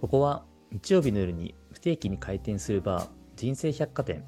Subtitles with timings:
[0.00, 4.24] ここは日曜日の夜に不定期に開店するバー、人生百貨店。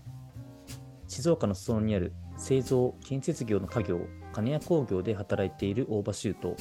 [1.06, 4.00] 静岡の裾野にある製造・建設業の家業、
[4.32, 6.56] 金谷工業で働いている大場修と、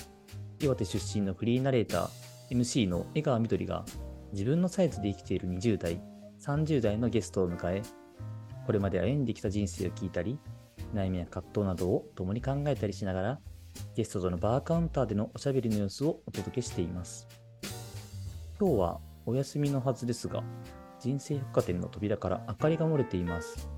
[0.59, 2.09] 岩手出身のフリーナレーター、
[2.51, 3.83] MC の江川みどりが
[4.31, 5.99] 自分のサイズで生きている20代、
[6.39, 7.81] 30代のゲストを迎え、
[8.67, 10.37] これまで歩んできた人生を聞いたり、
[10.93, 13.39] 悩みや葛藤などを共に考えたりしながら、
[13.95, 17.27] ゲストとのバーカウンターでのおしゃべりの様子をお届けしています。
[18.59, 20.43] 今日はお休みのはずですが、
[20.99, 23.69] 人生百貨店の扉から明かりが漏れています。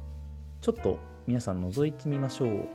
[0.59, 2.67] ちょっと皆さん覗いてみましょう。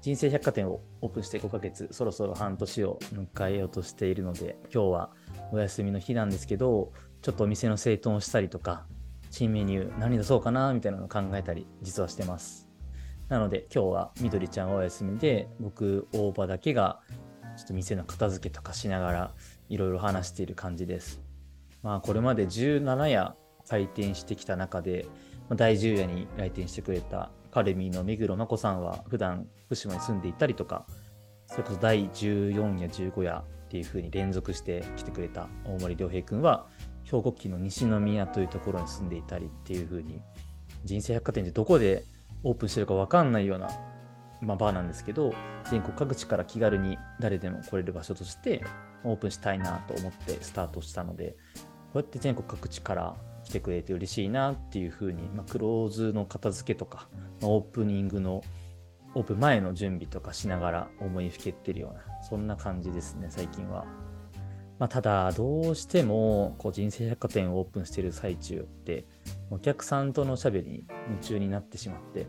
[0.00, 5.10] 人生百貨店をオープンして5ヶ月、そろそろ半年を迎えようとしているので、今日は
[5.52, 6.92] お休みの日なんですけど、
[7.22, 8.84] ちょっとお店の整頓をしたりとか、
[9.30, 12.68] 新メニュー何出そうかなみたいなのを考えたり、実はしてます。
[13.28, 17.00] なので今日はみどりちゃんはお休みで、僕、大場だけが
[17.56, 19.34] ちょっと店の片付けとかしながら
[19.68, 21.20] いろいろ話している感じです。
[21.82, 23.36] まあこれまで17夜
[23.68, 25.06] 開店してきた中で、
[25.48, 30.86] まあ第10夜に来店してくれたカルミーの目黒真子さんは普段福島に住んでいたりとか、
[31.46, 36.66] それこそ第14夜15夜っていう風に連続して来てくれた大森良平君は
[37.04, 40.20] 兵庫県の西宮というところに住んでいたりっていう風に
[40.84, 42.04] 人生百貨店でどこで
[42.42, 43.68] オープンしてるか分かんないような、
[44.44, 45.34] ま、バーなんですけど
[45.70, 48.62] 全国各地から気軽に誰でも来れる場所として
[49.04, 51.36] オープンしたいなと思ってスタートしたので
[51.92, 57.08] こうやって全国各地から来てくれて嬉しいなっていう風に、まあ、クローズの片付けとか、
[57.42, 58.42] まオープニングの
[59.14, 63.84] オープン前の準備とかしながら思いふけってるようなそんな感じですね最近は。
[64.78, 69.06] まあ、ただどうしてもこう人生百貨店をオープンしてる最中って
[69.50, 72.26] お客さんとのおしゃべりに夢中になってしまって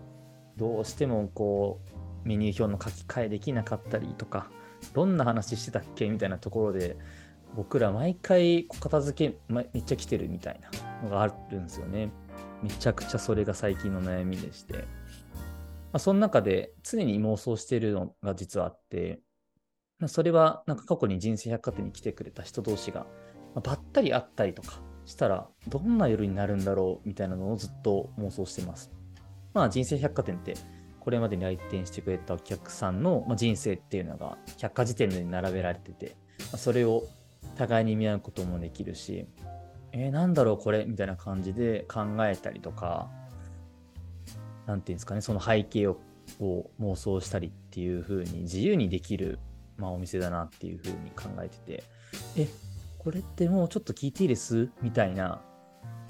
[0.56, 1.95] どうしてもこう
[2.26, 4.50] メニュー表の書き換えできなかったりとか
[4.94, 6.98] どんな話してたっけみたいなところで
[7.56, 10.70] 僕ら毎回片付けめっちゃ来てるみたいな
[11.04, 12.12] のがあるんですよね。
[12.62, 14.74] めちゃくちゃそれが最近の悩みでして。
[15.94, 19.22] まあ、その中で常に妄想してるのが実はあって、
[20.00, 23.06] まあそれはなんか過去に人生百貨店に来てくれた人同士が、
[23.64, 28.92] ばったり会ったりとかしたらどんな夜になるんだろうみたいなのをずっと妄想してます。
[29.54, 30.56] まあ人生百貨店って
[31.06, 36.18] これまでに来店してくれたお客さんの人生っていうのが百科事典に並べられてて、
[36.58, 37.04] それを
[37.56, 39.28] 互いに見合うこともできるし、
[39.94, 43.10] えー、なんだろうこれみたいな感じで考えたりとか、
[44.66, 45.98] なんていうんですかね、その背景を
[46.40, 49.38] を妄想したりっていう風に自由にできる、
[49.78, 51.84] まあ、お店だなっていう風に考えてて、
[52.36, 52.48] え、
[52.98, 54.72] これってもうちょっと聞いていいです？
[54.82, 55.40] みたいな、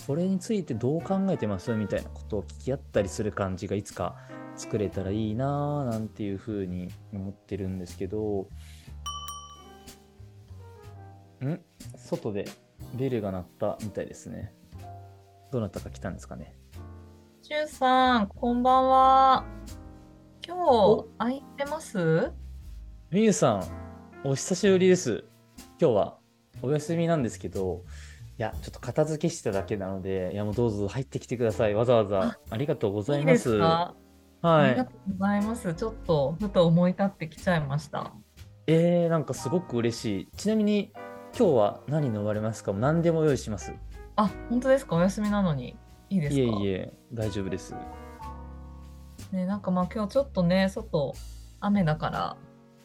[0.07, 1.73] これについてどう考えてます？
[1.73, 4.15] みたいなことを聞き合ったりする感じがいつか
[4.55, 8.47] 作れたらいいなぁなんていう風に思ってるんですけど、
[11.43, 11.59] ん？
[11.97, 12.45] 外で
[12.95, 14.53] ベルが鳴ったみたいですね。
[15.51, 16.55] どなたか来たんですかね？
[17.41, 19.45] しゅうさん、こんばんは。
[20.45, 22.31] 今日、空いてます？
[23.11, 23.63] みゆさん、
[24.27, 25.23] お久しぶりです。
[25.79, 26.17] 今日は
[26.61, 27.83] お休みなんですけど、
[28.37, 31.73] いや、ちょっと片付けしてただけなので、いや、もうどうぞ入ってきてください。
[31.75, 33.49] わざわざありがとうございいます。
[33.49, 33.95] ですか？
[33.95, 34.04] あ
[34.45, 34.69] はい。
[34.71, 35.73] りがとうございます。
[35.73, 38.13] ちょっと、ふと思い立ってきちゃいました。
[38.67, 40.27] えー、なんかすごく嬉しい。
[40.37, 40.91] ちなみに、
[41.37, 42.71] 今日は何飲まれますか？
[42.71, 43.73] 何でも用意します。
[44.15, 44.95] あ、本当ですか？
[44.95, 45.75] お休みなのに。
[46.09, 46.41] いいですか？
[46.41, 47.73] いえいえ、大丈夫です。
[49.31, 51.13] ね、なんかまあ今日ちょっとね、外、
[51.59, 52.37] 雨だから、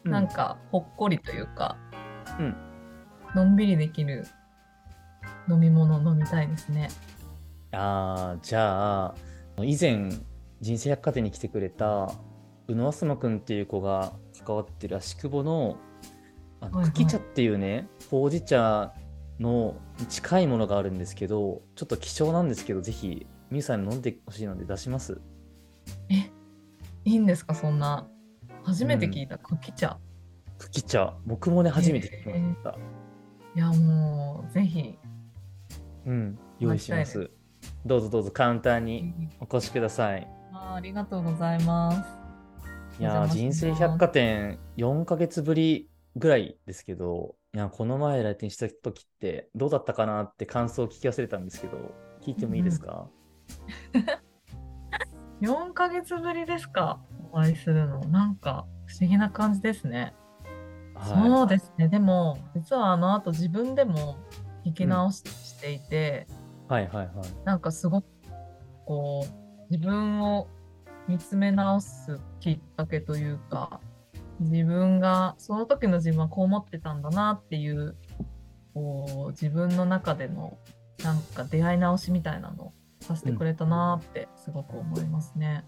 [0.03, 1.77] うんなんかほっこりというか、
[2.39, 2.55] うん
[3.35, 4.25] のんびりできる
[5.47, 6.89] 飲み物飲みたいですね。
[7.71, 9.15] あーじゃあ
[9.59, 10.09] 以前
[10.61, 12.13] 人生百貨店に来てくれた
[12.67, 14.13] 宇野あすまくんっていう子が
[14.45, 15.77] 関わってる足久保の
[16.61, 16.93] あのはいはい。
[16.93, 18.93] 茎茶っていうねほうじ茶
[19.39, 19.75] の
[20.07, 25.19] 近いものがあるんですけどちょっと希少なんですけどぜひみゆさんに飲んでほしいので出します。
[26.09, 26.31] え、
[27.03, 28.07] いいんですかそんな。
[28.63, 29.97] 初めて聞いた茎茶。
[30.57, 31.15] 茎茶。
[31.25, 32.77] 僕もね初めて聞きました、
[33.55, 34.97] いや、もう、ぜひ。
[36.05, 37.29] うん用意します。
[37.85, 40.27] どうぞどうぞカウンターにお越しください
[40.61, 43.01] ありがとうございます。
[43.01, 51.77] いや人生百貨店4ヶ月ぶりぐらいですけど、いやこの前来店した時ってどうだったかなって感想を聞き忘れたんですけど、
[52.21, 53.09] 聞いてもいいですか、
[55.41, 56.99] 4ヶ月ぶりですか？
[57.31, 57.99] お会いするの。
[58.05, 60.13] なんか不思議な感じですね。
[61.03, 61.87] そうはですね。
[61.87, 64.17] でも、実はあの後自分でも
[64.65, 66.27] 聞き直ししていて、
[66.69, 68.05] い、はいはいはいなんかすごく
[68.85, 69.40] こう
[69.71, 70.49] 自分を
[71.07, 73.79] 見つめ直すきっかけというか、
[74.41, 77.95] 自分がその時の自分はこう思ってたんだなっていう
[78.73, 80.57] こう自分の中での
[81.05, 85.63] なんか出会い直しみたいなのをさせてくれたなってすごく思いますね。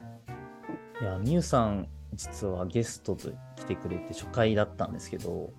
[1.02, 5.54] いやみゆさん実はゲストと来てくれて初回だったんですけど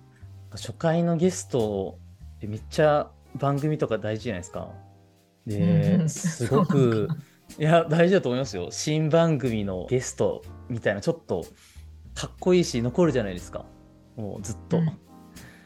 [0.51, 1.97] 初回のゲスト
[2.35, 3.09] ってめっちゃ
[3.39, 4.69] 番組とか大事じゃないですか。
[5.45, 7.07] で、すごく、
[7.57, 8.67] いや、大事だと思いますよ。
[8.71, 11.45] 新番組のゲストみたいな、ちょっと
[12.13, 13.65] かっこいいし、残るじゃないですか。
[14.15, 14.77] もうずっと。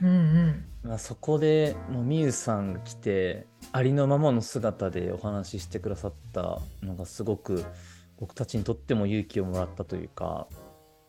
[0.02, 7.66] うんうんまあ、そこでもうみゆさんが来てありのままの姿でお話ししてくださったのがすごく
[8.18, 10.48] 僕たちにとっても勇気をもらったというか、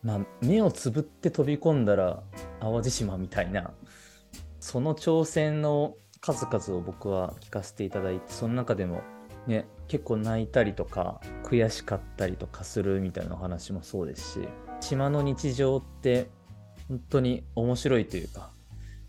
[0.03, 2.21] まあ、目をつぶって飛び込んだら
[2.59, 3.73] 淡路島みたいな
[4.59, 9.01] その挑戦の数々を僕は聞かせていただいてその中でも
[9.47, 14.47] ね結構泣いたりとか悔しかったりとかするみたいなお話もそうですし
[14.79, 16.29] 島の日常って
[16.87, 18.51] 本当に面白いというか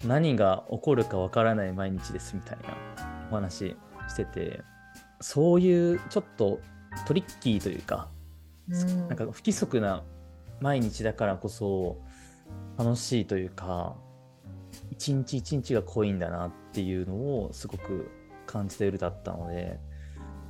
[0.04, 3.76] 何が起こるかわからない毎日ですみたいなお話
[4.08, 4.60] してて
[5.20, 6.58] そういうちょっと
[7.06, 8.08] トリッキーというか、
[8.68, 10.02] うん、なんか不規則な
[10.60, 11.96] 毎日だからこそ
[12.76, 13.94] 楽しいというか
[14.90, 18.10] 一日一日が濃いんだなっていうのをすごく
[18.46, 19.78] 感じた夜だったので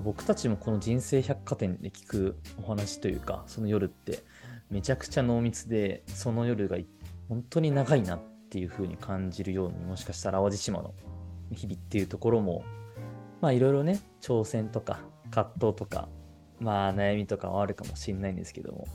[0.02, 4.22] 僕たちもこの人生百貨店で聞くお話というかその夜って
[4.70, 6.76] めちゃくちゃ濃密でその夜が
[7.28, 8.20] 本当に長いなっ
[8.50, 10.94] ていう風に感じるようにもしかしたら淡路島の
[11.52, 12.64] 日々っていうところも
[13.40, 15.00] まあいろいろね挑戦とか
[15.30, 16.08] 葛藤とか
[16.58, 18.86] まあ悩みとかはあるかもしれないんですけども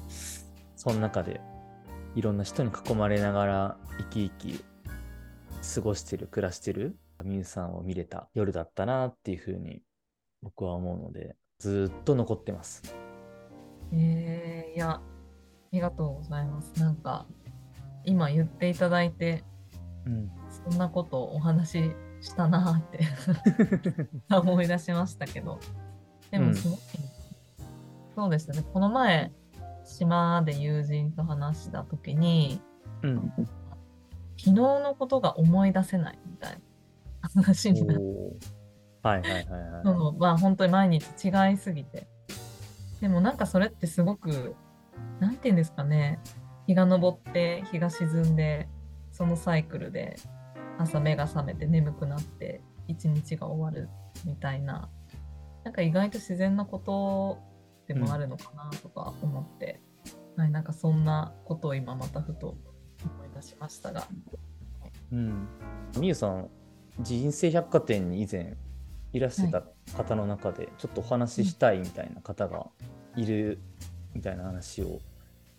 [0.76, 1.42] その中で
[2.16, 4.66] いろんな人に囲まれながら生き生き
[5.76, 9.82] 過ごしてる暮らしてるみゆさんを見れた夜だったなっていうふうに
[10.42, 12.84] 僕は思うのでずっと残ってます。
[13.92, 15.02] えー、いやあ
[15.72, 16.80] りがとうございます。
[16.80, 17.26] なんか
[18.04, 19.44] 今言っていただいて、
[20.06, 20.32] うん、
[20.70, 23.00] そんなことをお話ししたなって
[24.34, 25.60] 思い出しましたけど
[26.32, 29.32] でもすごく、うん、そうですねこの前
[29.84, 32.62] 島で友人と話した時に、
[33.04, 33.34] うん、
[34.38, 36.60] 昨日のことが思い出せないみたい
[37.22, 38.57] な話になって。
[39.04, 39.84] はいはいはいはい。
[39.84, 42.08] そのまあ本当に毎日違いすぎて。
[43.02, 44.56] でもなんかそれってすごく、
[45.20, 46.20] なんて言うんですかね、
[46.66, 48.68] 日が昇って日が沈んで、
[49.12, 50.16] そのサイクルで
[50.78, 53.90] 朝目が覚めて眠くなって一日が終わる
[54.26, 54.90] みたいな、
[55.64, 57.40] なんか意外と自然なこと
[57.88, 59.82] でもあるのかなとか思って、
[60.36, 62.58] うん、はい、なんかそんなことを今またふと思
[63.26, 64.04] い出しましたが。
[65.12, 65.48] うん。
[66.00, 66.50] みゆさん、
[67.00, 68.58] 人生百貨店に以前
[69.18, 69.64] いらしてた
[69.96, 72.68] 方の中で、ちょっとお話ししたいみたいな方が
[73.16, 73.60] いる
[74.14, 75.00] みたいな話を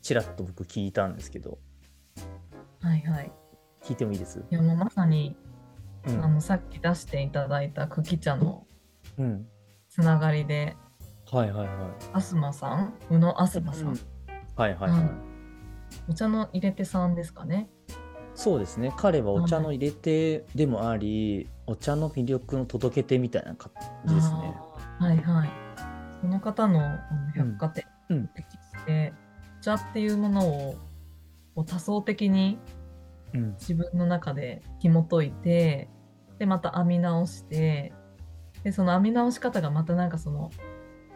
[0.03, 1.59] ちらっと僕聞いたんですけど。
[2.81, 3.33] はいはい。
[3.83, 4.41] 聞いてもいいです？
[4.51, 5.37] いやもうまさに、
[6.07, 8.67] うん、あのさっき出していただいた茎茶の
[9.89, 10.77] つながりで、
[11.33, 11.77] うん、はいはいはい。
[12.13, 12.95] アスマさん？
[13.11, 14.01] 宇野アスマさん、うん、
[14.57, 15.03] はいはいはい、
[16.09, 17.69] お茶の入れ手さんですかね？
[18.35, 18.93] そうですね。
[18.97, 23.71] 彼はお茶の入れ手でもあり、お茶の魅力の届け手みたいな感
[24.07, 24.57] じですね。
[24.99, 25.51] はいはい。
[26.23, 26.99] その方の
[27.37, 30.49] 百貨店で、うん、お茶っていうもの
[31.55, 32.59] を多層的に
[33.61, 35.91] 自分の中で紐解いて、
[36.39, 37.93] でまた編み直して
[38.63, 40.51] でその編み直し方がまたなんかその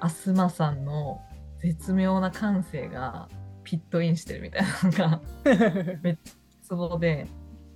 [0.01, 1.23] アスマさんの
[1.61, 3.29] 絶妙な感性が
[3.65, 5.21] ピットインしてるみたいなのが
[6.03, 6.33] めっちゃ
[6.63, 7.29] ツボで、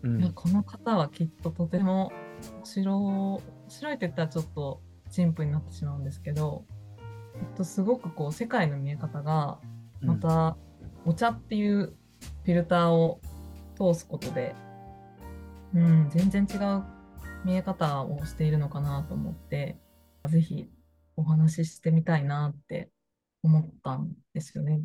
[0.02, 2.25] うん、いやこの方はきっととても面
[2.64, 6.64] 白面白いって言ったらちょっと陳腐になってしまうんですけど、
[7.34, 9.58] えっと、すごくこう世界の見え方が
[10.00, 10.56] また
[11.04, 11.94] お茶っていう
[12.44, 13.20] フィルターを
[13.76, 14.54] 通すことで、
[15.74, 16.84] うん、全然違う
[17.44, 19.76] 見え方をしているのかなと思って、
[20.28, 20.68] ぜひ
[21.16, 22.90] お話ししてみたいなって
[23.42, 24.80] 思ったんですよね。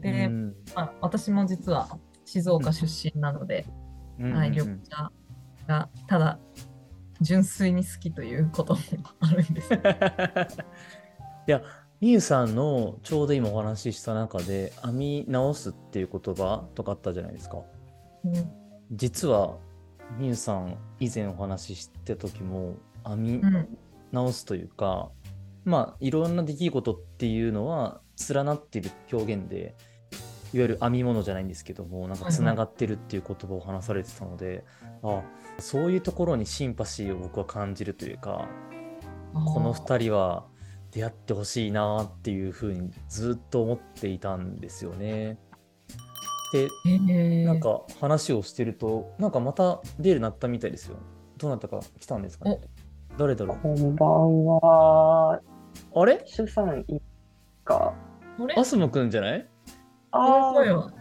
[0.00, 0.28] で、
[0.74, 3.66] まあ、私も実は静岡出身なので、
[4.18, 5.10] はい、緑茶
[5.66, 6.38] がただ
[7.20, 8.80] 純粋に好きということも
[9.20, 9.74] あるんです。
[11.46, 11.62] いや、
[12.00, 17.58] みゆさんのちょうど今お話しした中で編み直すっていう言葉とかあったじゃないですか。
[18.24, 18.50] うん、
[18.92, 19.58] 実は
[20.18, 23.42] みゆさん以前お話ししてた時も編み
[24.12, 25.10] 直すというか、
[25.66, 28.00] うん、まあいろんな出来事っていうのは
[28.32, 29.74] 連なっている表現で
[30.52, 34.64] ゆる編み物じゃないんですけどもなんかつながってるっていう言葉を話されてたので、
[35.02, 35.24] はいはい、
[35.58, 38.48] あそういうところにシンパシーを僕は感じるというか
[39.32, 40.44] この2人は
[40.90, 45.38] 出会ってほしいなっていうふうにずっと思っていたんですよね。
[46.52, 46.68] で、
[47.44, 50.96] なんか話をしてると、なんかまた出るなったみたいですよ。
[51.38, 52.60] どなたか来たんですかね？
[53.16, 53.58] 誰だろう？
[53.62, 55.40] こんばんは。
[55.94, 56.24] あれ？
[56.26, 57.00] 主さんい
[57.64, 57.94] か？
[58.40, 58.56] あれ？
[58.56, 59.48] アスモくんじゃない？
[60.12, 60.92] あ声は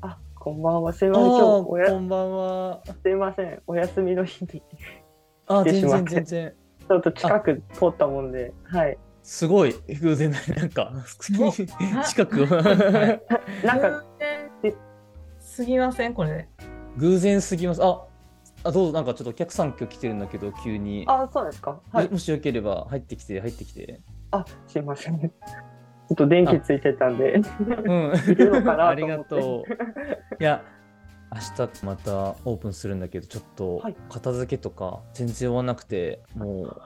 [0.00, 0.92] あ、こんばんは。
[0.92, 1.24] すいません。
[1.26, 2.82] 今日あおやこんばんは。
[3.02, 3.62] すいません。
[3.66, 4.62] お休みの日に
[5.46, 6.54] あ、全然全然。
[6.88, 8.98] ちょっと近く通ったもんで、はい。
[9.22, 10.54] すごい偶然だね。
[10.56, 11.04] なんか、あ
[12.04, 12.46] 近くを。
[12.46, 14.04] なんか、
[15.38, 16.48] すぎませんこれ。
[16.96, 17.84] 偶然すぎます。
[17.84, 18.02] あ、
[18.64, 21.04] あどうぞ、なんかちょっとお客さん今日来てるんだけど、急に。
[21.06, 21.80] あ、そうですか。
[21.92, 22.10] はい。
[22.10, 24.00] もしよければ入ってきて、入ってきて。
[24.32, 25.32] あ、すいません。
[26.08, 27.34] ちょっと電気ついてたんで。
[27.34, 28.12] うん。
[28.30, 29.72] いるのかなありがとう。
[30.40, 30.62] いや、
[31.32, 36.82] 明日またオープンするんだけど、ちょっとはい片付けとか全然終わんなくて、もう、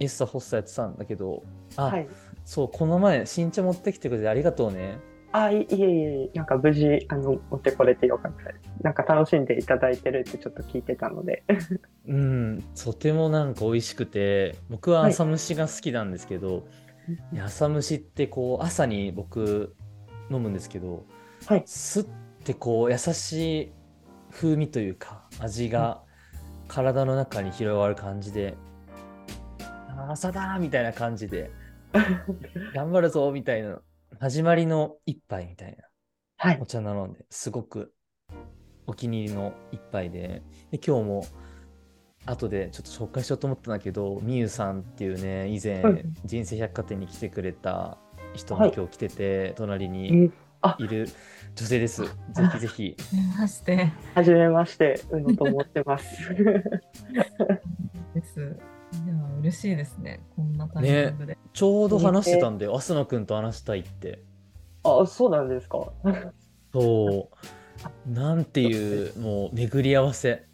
[0.00, 1.44] エッサホッサやってたんだけど、
[1.76, 2.08] あ、はい。
[2.44, 4.98] そう、この前、新茶持ってきてくれてありがとうね。
[5.32, 5.80] あ、いいえい
[6.24, 8.82] え、なんか無事、あの、持ってこれてよかったです。
[8.82, 11.44] なんか楽しんでいただいてるってちょっと聞いてたので。
[12.08, 16.85] うん、とてもなんか美味しくて、僕ははい朝蒸しが好きなんですけど、い
[17.32, 19.76] や朝蒸しってこう、朝に僕
[20.30, 21.04] 飲むんですけど、
[21.46, 22.06] はいすっ
[22.44, 23.72] てこう、優しい
[24.30, 26.02] 風味というか、味が
[26.68, 28.56] 体の中に広がる感じで、
[29.60, 31.50] あ朝だーみたいな感じで、
[32.74, 33.80] 頑張るぞみたいな、
[34.18, 35.84] 始まりの一杯みたいな。
[36.38, 36.66] はいお。
[36.66, 37.94] 茶なので、すごく
[38.86, 41.26] お気に入りの一杯で、で今日も
[42.26, 47.98] 後でちょっと紹介しようと思ったんだけど、みゆさんっていうね、以前、はい人生百貨店に来てくれた
[48.34, 51.08] 人はいも今日来てて、隣えにーあ、いる
[51.54, 52.02] 女性です。
[52.04, 52.10] ぜ
[52.52, 52.96] ひぜひ。
[52.96, 56.34] はじめましてはじめまして、うのと思ってます。
[58.14, 58.56] です。
[59.04, 60.20] いや嬉しいですね。
[60.34, 61.38] こんなタイミングで。
[61.52, 64.22] ちょうど話してたんで、アスナ君と話したいって。
[64.82, 65.92] あ、そうなんですか。
[66.72, 68.10] そう。
[68.10, 70.46] なんていう、もう巡り合わせ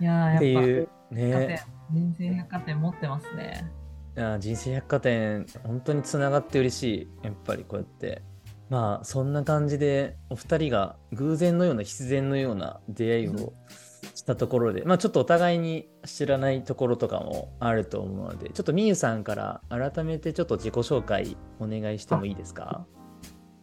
[0.00, 1.62] いやーってやっぱいうね。
[1.92, 3.70] 人生百貨店持ってますね。
[4.16, 8.22] いや人生百貨店本当につながって嬉しいやっぱりこうやって
[8.70, 13.52] まあそんな感じでお二人が偶然のような必然のような出会いを
[14.14, 22.86] したところでまあちょっとお互いに知らないところとかもあると思うのでちょっとみゆさんから改めてちょっと自己紹介お願いしてもいいですか？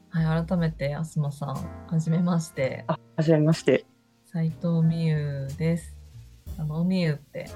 [0.10, 1.50] はい、改めて、あすまさん、
[1.88, 2.84] はじめまして。
[2.88, 3.86] あ、はじめまして。
[4.26, 6.01] 斉藤美優です。
[6.58, 7.50] あの、おみゆって、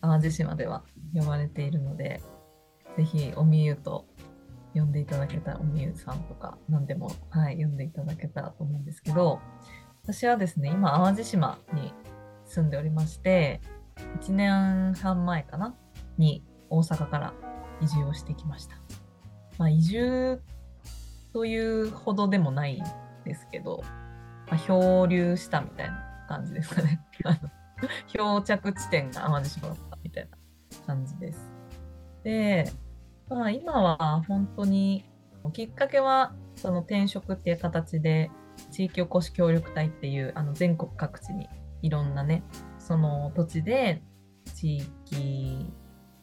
[0.00, 2.22] 淡路島では呼ばれているので、
[2.96, 4.06] ぜひ、おみゆと
[4.74, 9.40] 呼んでいただけたら、おみゆさんとか、何でも、はい、呼んでいただけたらと思うんですけど、
[10.02, 11.92] 私はですね、今、淡路島に
[12.44, 13.60] 住んでおりまして、
[14.20, 15.74] 1年半前かな？
[16.16, 17.34] に大阪から
[17.80, 18.76] 移住をしてきました。
[19.58, 20.40] まあ、移住
[21.32, 22.84] というほどでもないん
[23.24, 23.82] ですけど、
[24.48, 27.00] まあ、漂流したみたいな感じですかね。
[27.24, 27.50] あ の
[28.08, 30.38] 漂着地点が淡路島だったみたいな
[30.86, 31.50] 感じです。
[32.24, 32.70] で、
[33.28, 35.04] まあ、今は本当に
[35.52, 38.30] きっかけはその転職っていう形で
[38.70, 41.48] 地域おこし協力隊っていうあの全国各地に
[41.82, 42.42] いろんなね
[42.78, 44.02] その土地で
[44.54, 45.72] 地域、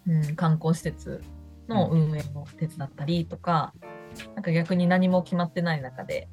[0.08, 1.24] うん、観光施設
[1.68, 3.74] の運営を手伝ったりとか、
[4.36, 6.30] なんか逆に何も決まってない中で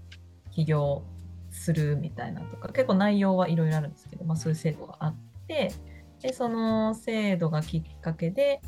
[0.50, 1.04] 起業
[1.52, 5.16] するみたいなとか結構内容はいろいろあるんですけど、まあ、そういう制度があっ
[5.46, 5.72] て
[6.20, 8.60] でその制度がきっかけで、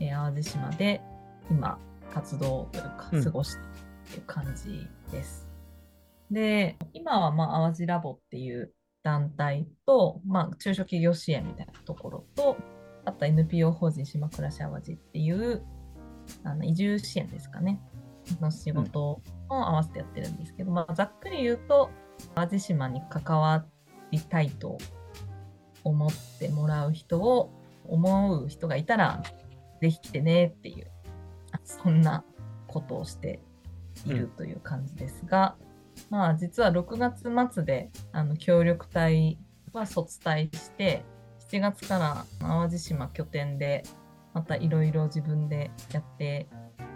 [0.00, 1.00] えー淡路島で
[1.50, 1.78] 今
[2.12, 3.68] 活動というかうん過ごしている
[4.08, 5.48] っていう感じです。
[6.30, 12.56] で今はまあ淡路ラボっていう団体と、まあ、中小企業支援みたいなところと
[13.04, 15.64] あとは NPO 法人島暮らし淡路っていう
[16.42, 17.80] あの移住支援ですかね
[18.40, 21.90] の仕事を合わせてやってるんですけど、まあ、ざっくり言うと
[22.34, 23.64] 淡路島に関わ
[24.10, 24.78] りたいと
[25.84, 27.50] 思ってもらう人を
[27.84, 29.22] 思う人がいたら
[29.80, 30.90] ぜひ来てねっていう
[31.52, 32.24] あそんな
[32.66, 33.40] ことをして
[34.04, 35.56] いるという感じですが、
[36.10, 39.38] まあ実は6月末であの協力隊
[39.72, 41.04] は卒隊して
[41.50, 43.84] 7月から淡路島拠点で
[44.34, 46.48] またいろいろ自分でやって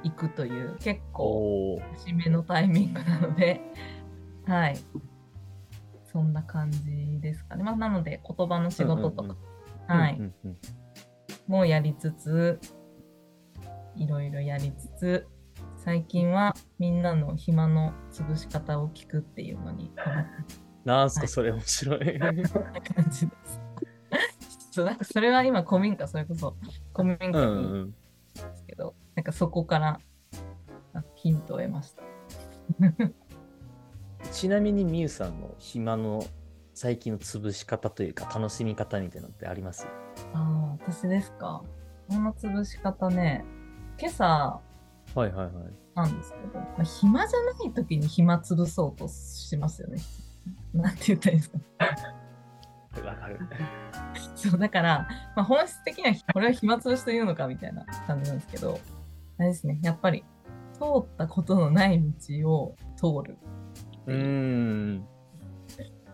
[0.03, 3.61] いくという結構節目のタイミングなので、
[4.47, 4.79] はい。
[6.13, 6.81] そんな感じ
[7.21, 7.63] ですかね。
[7.63, 9.37] まあ、なので、言葉の仕事とか、
[9.87, 10.57] はい、うんうんうん
[11.51, 12.61] もやりつつ、
[13.97, 15.27] いろいろやりつつ、
[15.77, 19.93] 最近はみんなの暇の潰し方を聞くっていうのに
[20.85, 22.05] なんすはいかそれ面白い。
[22.05, 23.61] る感じです。
[24.71, 26.57] そうなんかそれは今古民家、それこそ
[26.95, 27.95] 古民家うんにうんんで
[28.55, 30.01] すけど、なんかそこから
[30.95, 32.03] あヒントを得ました。
[34.31, 36.25] ちなみにみゆさんの暇の
[36.75, 39.87] 最近の潰し方というか楽しみ方みたいなのってあります？
[40.35, 41.63] ああ、私ですか？
[42.09, 43.45] この潰し方ね、
[43.99, 45.53] 今朝はいはいはい。
[45.95, 49.99] なんですけど、まあ、暇じゃない時に暇潰そうとしますよね。
[50.73, 51.59] なんて言ったらいいんですか？
[53.05, 53.39] わかる。
[54.37, 58.79] そうだから、まあ、本質的にはこれは暇つぶしというのかみたいな感じなんですけど、
[59.39, 60.25] あれですね、やっぱり
[60.75, 63.37] 通ったことのない道を通る。
[64.15, 65.07] うーん。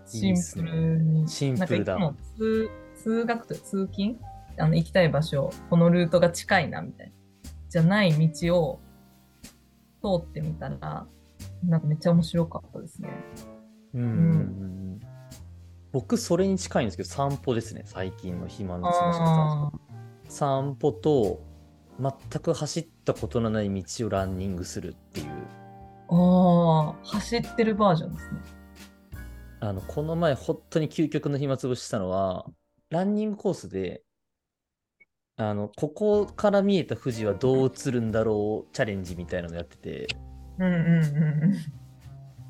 [0.07, 1.29] シンプルに。
[1.29, 4.17] シンプルだなんかいつも通通学と通勤
[4.59, 7.13] あの行きたい場所、このルートが近いなみたいな。
[7.69, 8.81] じゃない道を
[10.01, 11.07] 通ってみたら、
[11.65, 13.11] なんかめっちゃ面白かったですね。
[13.95, 15.01] うんうん
[15.93, 19.81] 僕、それに近いんですけど、散歩ですね、最近の暇の過ごしあ方。
[20.29, 21.43] 散歩と、
[21.99, 22.13] 全
[22.43, 25.27] く走ったことのない道をランニングするっていう。
[26.09, 28.41] あー、走ってるバージョンですね。
[29.61, 32.47] あの、この前、本当に究極の暇つぶししたのは、
[32.91, 34.03] ランニングコースで、
[35.37, 40.07] あの、ここから見えた富士はどう映るんだろうチャレンジみたいなのやってて、
[40.59, 41.55] うんうんうん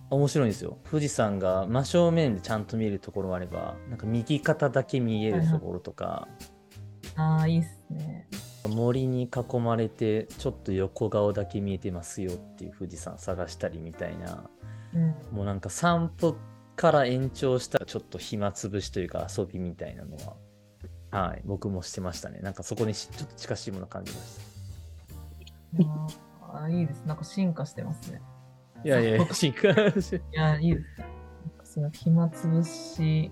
[0.08, 0.78] 面白いんですよ。
[0.88, 6.28] 富士山が真正面でちゃんと見えるところもあれば、なんか右肩だけ見えるところとか、
[7.16, 7.20] うん。
[7.20, 8.28] ああ、いいっすね。
[8.68, 14.48] 森に囲まれてちょっと横顔だけ見えてますよっていう富士山探したりみたいな、
[14.94, 15.14] うん。
[15.32, 16.36] もうなんか散歩
[16.76, 20.16] から延長したちょっと暇つぶしというか遊びみたいなの
[21.10, 22.40] は、はい、僕もしてましたね。
[22.40, 24.42] なんかそこにしちょっと近しいもの感じました。
[26.58, 27.04] ああ、いいです。
[27.04, 28.20] なんか進化してますね。
[28.84, 31.06] いやいや、進化しいや、いいですね。
[31.44, 33.30] なんかその暇つぶし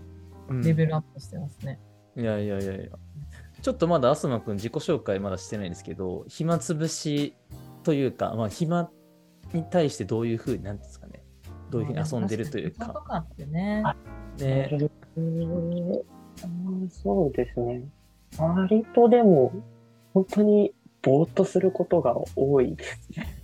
[0.49, 1.81] うんレベルアップしてますね。
[2.17, 2.85] いやいやいやいや。
[3.65, 7.35] ちょっとまだアスマくん自己紹介まだしてないんですけど、暇つぶし
[7.83, 8.91] というか、まあ暇
[9.55, 11.25] に対してどういうふうに、なんですかね、
[11.71, 12.93] どういうふうに遊んでるというか。
[12.93, 13.83] かってね。
[16.91, 17.89] そうですね。
[18.37, 19.51] 割とでも、
[20.13, 23.35] 本当にぼーっとすることが多いですね。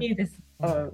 [0.00, 0.42] いいです。
[0.58, 0.88] あ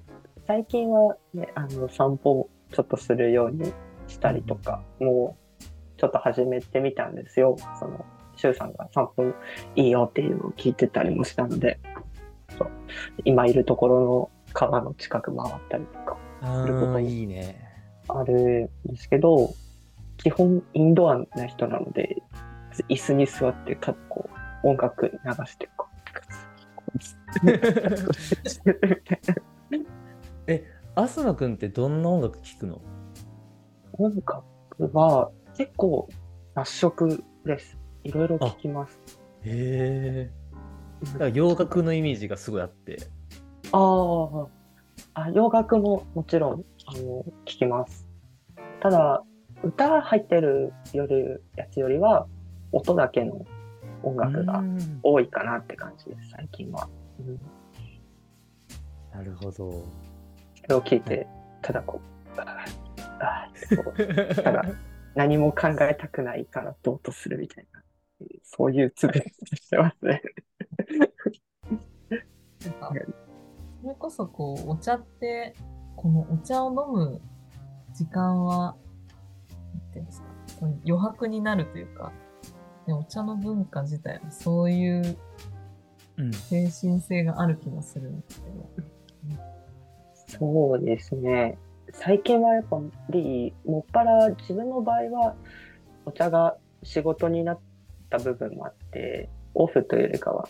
[0.47, 3.73] 最近は、ね、あの散歩をちょっとするように
[4.07, 5.46] したりとか、もう
[5.97, 7.57] ちょっと始めてみたんですよ。
[7.79, 8.05] その、
[8.37, 9.35] シュウさんが散歩
[9.75, 11.79] いいよっていうのを聞いてたりもしたので、
[12.59, 12.71] そう。
[13.25, 16.19] 今いるところの川の近く回ったりとか。
[16.43, 17.59] あすることーいいね。
[18.09, 19.55] あるんですけど、
[20.19, 22.23] 基本インドアな人なので、
[22.89, 24.29] 椅子に座ってかこ
[24.63, 25.97] う音楽流してこう、
[30.95, 32.81] アスマくんってどんな音楽聴くの？
[33.93, 34.43] 音楽
[34.95, 36.09] は結構
[36.55, 37.79] 雑食です。
[38.05, 38.99] いろいろ聞きます。
[39.43, 40.31] へえ。
[41.05, 42.99] だから洋楽のイメージがすごいあって。
[43.73, 44.49] あー
[45.15, 48.07] あ、洋楽ももちろんあの聞きます。
[48.81, 49.23] ただ、
[49.63, 51.25] 歌入ってるより
[51.57, 52.27] やつよりは、
[52.73, 53.47] 音だけの
[54.03, 56.89] 音楽がうん多いかなって感じです、最近は。
[57.21, 57.41] うん、
[59.13, 59.53] なるほど。
[59.53, 59.85] そ
[60.69, 61.27] れを聞いて、
[61.63, 62.01] ただこ
[62.37, 64.63] う、あーあーそうただ
[65.17, 67.87] 何も考えたくないからぼーっとするみたいな、うん
[68.45, 69.21] そういうつぶり
[69.55, 70.23] してますね。
[72.63, 72.93] なんか
[73.83, 75.55] それこそこう、お茶って、
[75.97, 77.21] このお茶を飲む
[77.93, 78.77] 時間は、
[79.75, 80.29] なんていうんですか、
[80.87, 82.13] 余白になるというか、
[82.87, 85.19] ねお茶の文化自体はそういう
[86.19, 86.33] うん。
[86.33, 88.71] 精神性がある気がするんですけど。
[90.39, 91.59] そうですね。
[91.93, 92.79] 最近はやっぱ
[93.11, 95.35] り、もっぱら自分の場合は、
[96.05, 97.61] お茶が仕事になっ
[98.11, 100.49] た部分もあって、オフというよりかは、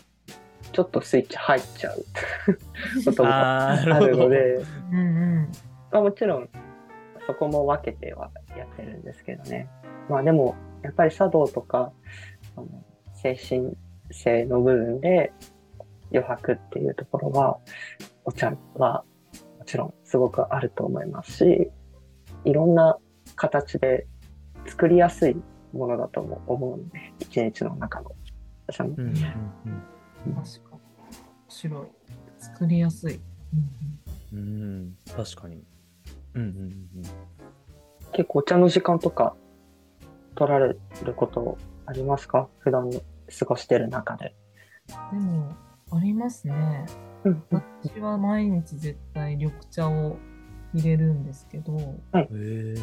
[0.71, 2.05] ちょっとスイッチ入っちゃう
[3.05, 4.55] ことがあるので、
[4.91, 5.01] うんう
[5.41, 5.51] ん。
[5.91, 6.49] まあ、もちろん
[7.25, 9.67] そこも分けてはやってるんですけどね。
[10.09, 11.91] まあでも、やっぱり茶道とか、
[12.55, 12.67] あの
[13.13, 13.75] 精神
[14.11, 15.33] 性の部分で
[16.11, 17.57] 余白っていうところは、
[18.25, 19.16] お茶はも
[19.67, 21.69] ちろんすごくあると思いますし、
[22.45, 22.97] いろんな
[23.35, 24.07] 形で
[24.65, 25.35] 作りやすい
[25.73, 28.11] ものだとも思うので、一日の中の
[28.67, 30.33] お茶のうんうんうん確かに。
[30.33, 30.43] 面
[31.49, 31.87] 白い。
[32.39, 33.19] 作りやすい。
[34.33, 35.63] うんうん、確かに。
[36.33, 36.87] うんうんうん
[38.13, 39.35] 結構お茶の時間とか
[40.35, 42.47] 取られることありますか？
[42.59, 44.33] 普段過ごしてる中で。
[45.11, 45.55] うん、でも、
[45.91, 46.85] ありますね。
[47.29, 50.17] うん私は毎日絶対緑茶を
[50.73, 51.81] 入れるんですけど、うん。
[51.83, 52.75] へえ。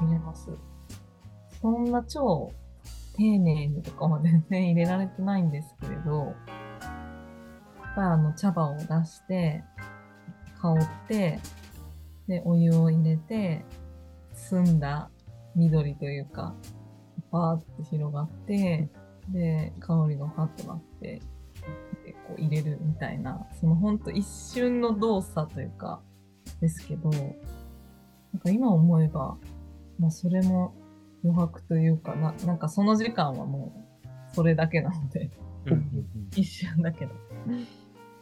[0.00, 0.50] 入れます。
[1.60, 2.52] そんな超
[3.16, 9.62] 丁寧にとかは全然入れられてないんですけれど、やっぱりあの茶葉を出して、
[10.60, 10.76] 香っ
[11.08, 11.38] て、
[12.26, 13.64] で、お湯を入れて、
[14.32, 15.10] 澄んだ
[15.54, 16.54] 緑というか、
[17.30, 18.88] パーって広がって、
[19.28, 21.22] で、香りがファッとなって、で
[22.26, 26.00] こう入れるみたいな、そのほんと一瞬の動作というか、
[26.60, 27.22] ですけど、なん
[28.40, 29.36] か今思えば、
[29.98, 30.74] まあそれも
[31.22, 35.30] 余白というかな、なんかその時間はもうそれだけなので
[36.36, 37.12] 一瞬だけど。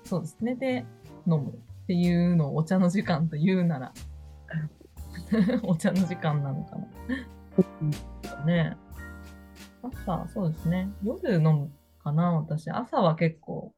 [0.04, 0.54] そうですね。
[0.54, 0.84] で、
[1.26, 3.92] 飲むっていうのをお茶の時間と言うなら、
[5.62, 8.44] お茶の時間なのかな。
[8.44, 8.76] ね
[9.82, 10.88] 朝、そうですね。
[11.02, 11.70] 夜飲む
[12.02, 12.70] かな、私。
[12.70, 13.72] 朝は結構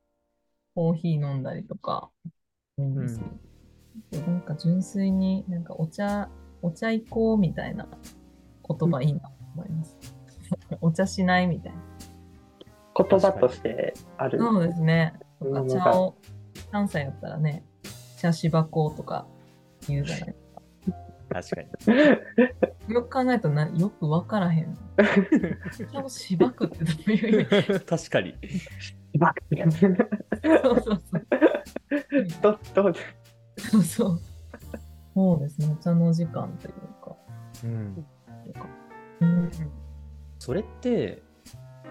[0.74, 2.10] コーヒー飲んだりとか、
[2.78, 6.28] うん、なんか純粋になんかお茶、
[6.62, 7.86] お茶行こうみたいな
[8.68, 9.96] 言葉いいなと思います。
[10.80, 11.78] お茶しないみたいな。
[12.96, 14.38] 言葉としてある。
[14.38, 15.14] そうですね。
[15.40, 16.16] とか茶を、
[16.70, 17.64] 関西やったらね、
[18.18, 19.26] 茶芝香とか
[19.88, 20.34] 言うじゃない
[21.28, 21.62] 確か
[22.88, 22.94] に。
[22.94, 24.76] よく考えるとなよく分からへん。
[25.92, 27.80] 茶をしばくってどういう意味？
[27.84, 28.34] 確かに。
[29.14, 29.64] しばくって。
[30.42, 31.26] そうそうそう。
[32.42, 32.94] どどう
[33.56, 34.20] そうそう。
[35.14, 36.72] そうですね、お茶の時間という
[37.04, 37.16] か。
[37.62, 38.06] うん。
[39.20, 39.50] うん、
[40.40, 41.22] それって、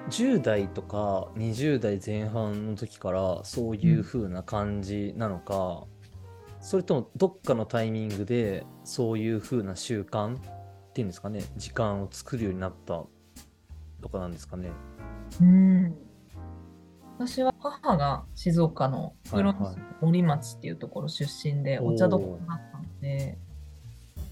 [0.10, 5.86] 10代とか20代前半の時からそういう風な感じなのか、
[6.60, 10.40] それともどっかのタイミングでそういう風な習慣っ
[10.94, 13.04] ていうんですかね時間を作るようになった
[14.02, 14.70] とかなんですかね
[15.42, 15.96] うん
[17.26, 19.56] 私は母が静岡の袋
[20.02, 23.38] 森町っていうところ出身でお茶どころだったので、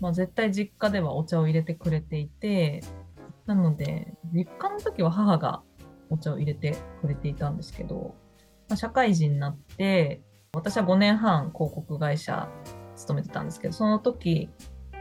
[0.01, 2.83] まあ、絶対実家ではお茶を入れてくれていて
[3.45, 5.61] なので実家の時は母が
[6.09, 8.13] お茶を入れてくれていたんですけど、
[8.67, 10.21] まあ、社会人になって
[10.53, 12.49] 私は5年半広告会社
[12.97, 14.49] 勤めてたんですけど、その時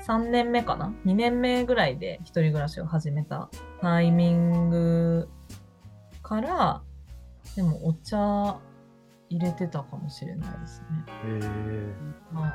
[0.07, 3.50] 3年目かな ?2 年目ぐらいで一人暮らしを始めた
[3.81, 5.29] タイミング
[6.22, 6.83] から、
[7.56, 8.58] でもお茶
[9.28, 10.86] 入れてたかもしれないですね。
[11.24, 11.38] へ
[12.34, 12.52] はい。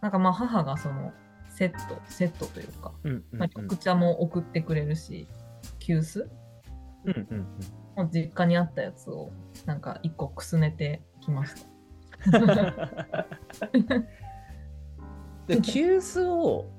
[0.00, 1.12] なんかまあ母がその
[1.48, 5.26] セット、セットというか、うんうんうん、まあ、緑茶も送ってくれるし、
[5.78, 6.28] 急須、
[7.04, 7.46] うんうん
[7.96, 9.32] うん、実家にあったやつを
[9.66, 11.68] なんか一個くすねてきました。
[15.46, 16.70] で急須を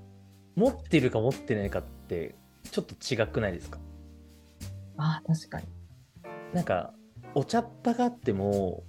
[0.55, 3.79] 持ってるか持ってないかってちょっと違くないですか？
[4.97, 5.65] あ確かに。
[6.53, 6.93] なんか
[7.35, 8.83] お茶っ葉があっても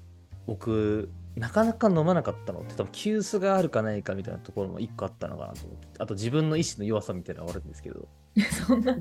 [0.46, 8.08] 僕なかなか飲まなかったのって多分急須があるかないかみたいなところも一個あったのかなと思ってあと自分の意志の弱さみたいなのがあるんですけど。
[8.66, 8.96] そんな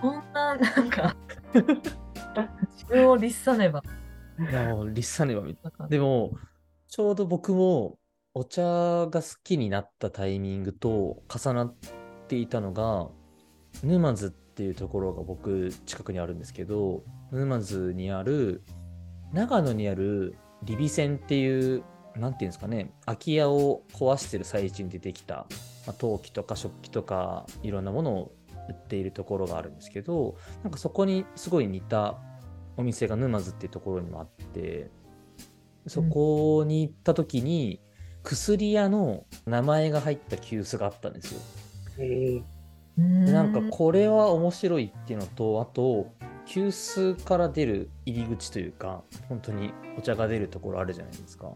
[0.00, 1.16] そんななんか
[2.72, 3.82] 自分を律さねば。
[4.38, 5.88] いやもう律さねばみたいな。
[5.88, 6.32] でも
[6.88, 7.98] ちょうど僕も
[8.34, 11.74] お茶が好きになったタイミングと重なっ
[12.28, 13.08] ていたのが、
[13.82, 18.62] 沼津っていうところが僕近くにあるんですけど、沼津にある、
[19.32, 21.84] 長野にあるリビセンっていう、
[22.16, 25.46] なんていうんですかね、空き家を壊してる最中に出てきた、
[25.86, 28.32] まあ、陶器とか食器とかいろんなものを
[28.68, 32.18] 売っているところがあるんですけど、なんかそこにすごい似た
[32.76, 34.90] お店が沼津っていうところにもあって、
[35.86, 37.80] そこに行った時に、
[38.22, 41.40] 薬屋の名前が入った急須があったんですよ。
[42.96, 46.12] なんかこれは面白いっていうのとあと
[46.50, 51.48] 急須から出る入り口というか本当にお茶が出るところあるじゃないですか。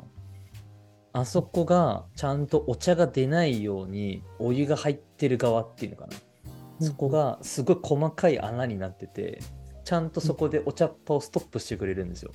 [1.13, 6.87] あそこがちゃんとお茶が出ないようにお湯が入ってる側っていうのかな。
[6.87, 9.41] そこがすごい細かい穴になってて
[9.83, 12.31] ちゃんとそこでお茶っ葉をストップしてくれるんですよ。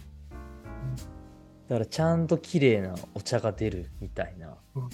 [1.69, 4.89] だからちゃんと綺麗なお茶が出るみたいな、うん、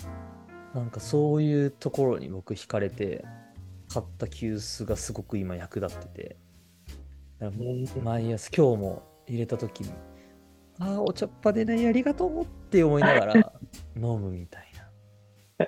[0.75, 3.25] なんかそういうところに僕惹かれて
[3.89, 6.44] 買った急須がすごく今役立ってて
[7.51, 9.91] 毎朝今日も入れた時に
[10.79, 13.36] ああお茶っ葉でないありがとうって思いながら
[13.95, 14.71] 飲むみたい
[15.58, 15.67] な。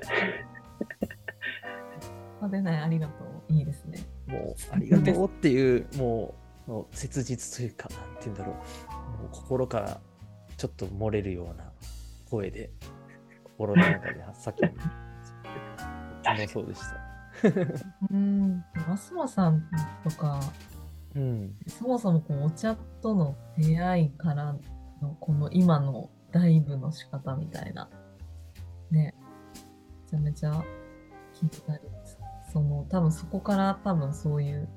[2.41, 3.13] あでないありがと
[3.49, 3.99] ういいですね。
[4.27, 6.35] もうありがとうっていうも
[6.67, 9.99] う切実というかなんて言うんだろうもう心から
[10.57, 11.71] ちょっと漏れるような
[12.29, 12.69] 声で、
[13.43, 14.61] 心の中でさっき
[16.23, 17.07] 楽そうでした。
[18.11, 19.63] うん、マスマさん
[20.03, 20.41] とか、
[21.17, 24.55] うん、そもそもこうお茶との出会いから
[25.01, 27.89] のこの今のダイブの仕方みたいな、
[28.91, 29.15] ね、
[30.05, 30.51] めちゃめちゃ
[31.33, 31.79] 聞いたり
[32.53, 34.69] その多分そこから多分そういう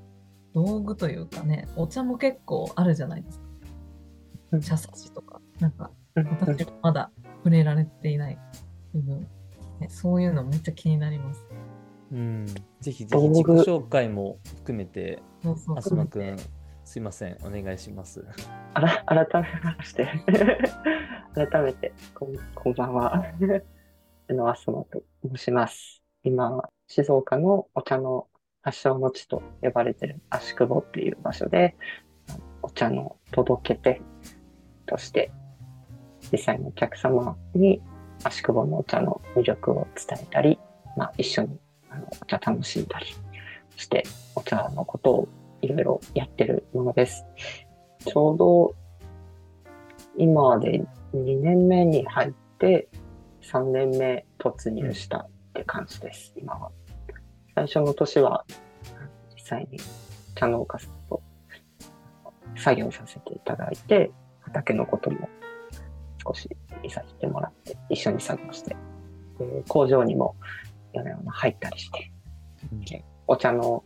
[0.53, 3.46] 道具というかね、お茶も結構あるじゃないですか。
[4.61, 5.40] 茶さじとか。
[5.61, 8.38] なんか、私はまだ触れられていない
[8.92, 9.20] 部分、
[9.81, 11.46] ね、そういうのめっちゃ気になります。
[12.12, 12.46] うん、
[12.81, 15.22] ぜひぜひ自己紹介も含めて、
[15.76, 16.37] あすまくん、
[16.85, 18.22] すいません、お願いします。
[18.74, 20.07] あら改めまして
[21.35, 23.24] 改めてこん、こんばんは。
[24.29, 26.03] のあすまと申します。
[26.24, 28.29] 今、静岡のお茶の
[28.61, 31.74] 発祥の地と呼ばれてる足久保っていう場所で、
[32.62, 34.03] お茶の届け手
[34.85, 35.33] として、
[36.31, 37.81] 実際のお客様に
[38.24, 40.59] 足久保のお茶の魅力を伝えたり、
[40.96, 43.07] まあ、一緒にあのお茶楽しんだり
[43.81, 45.29] して、お茶のことを
[45.62, 47.25] いろいろやってるものです。
[48.07, 48.75] ちょうど
[50.16, 50.83] 今で
[51.14, 52.88] 2年目に入って、
[53.43, 56.71] 3年目突入したって感じです、今は。
[57.55, 58.45] 最初の年は、
[59.35, 59.79] 実際に
[60.35, 61.23] 茶農家さんと
[62.57, 65.29] 作業させていただいて、畑のことも
[66.25, 66.49] 少し
[66.83, 68.77] 見させてもらって、一緒に作業して、
[69.69, 70.37] 工場にも
[70.93, 72.12] 屋根の入ったりして、
[72.73, 72.85] うん、
[73.31, 73.85] お茶の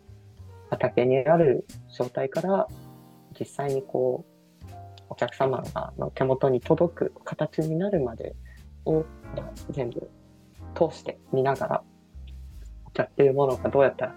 [0.71, 2.67] 畑にある状態から
[3.39, 4.25] 実際にこ
[4.63, 4.73] う
[5.11, 5.63] お客様
[5.99, 8.35] の手元に届く形になるまで
[8.87, 9.05] を
[9.69, 10.09] 全部
[10.75, 11.83] 通して見ながら
[12.87, 14.15] お茶っていうものがどうやったら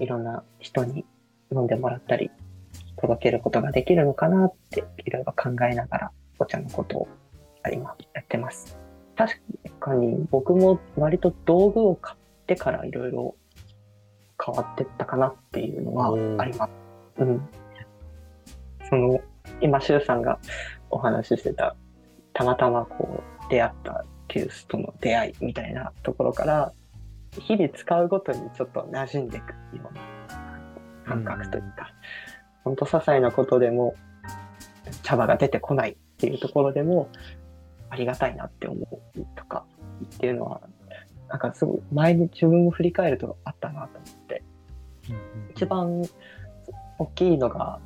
[0.00, 1.04] いろんな人に
[1.52, 2.32] 飲んでもらったり
[3.00, 6.10] 届けることができるのかなっていろいろ考えながら
[6.40, 7.08] お茶のことを
[7.72, 8.76] 今やってます。
[9.14, 9.40] 確
[9.78, 13.36] かに僕も割と道具を買ってからいろいろ
[14.44, 16.70] 変わってったかなっていうのはあります。
[17.18, 17.48] うん。
[18.88, 19.20] その、
[19.60, 20.38] 今、シュウさんが
[20.90, 21.74] お話ししてた、
[22.32, 26.72] たまたまこう、出会ったキュースとの出会いみたいなところから、
[27.32, 30.00] 日々使うごとにちょっと馴染んでいくような
[31.06, 31.92] 感覚というか、
[32.64, 33.94] ほんと些細なことでも、
[35.02, 37.08] 茶葉が出てこないっていうところでも、
[37.90, 38.80] ありがたいなって思
[39.16, 39.64] うとか
[40.04, 40.60] っていうのは
[41.28, 44.42] なんかすごい前に自分を振り返るとあったなと思って、
[45.50, 46.02] 一番
[46.98, 47.80] 大きいのが